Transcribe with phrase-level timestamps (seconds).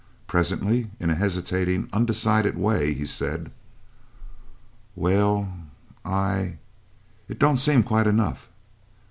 [0.25, 3.51] Presently, in a hesitating, undecided way, he said:
[4.95, 5.53] "Well,
[6.03, 6.57] I
[7.29, 8.49] it don't seem quite enough.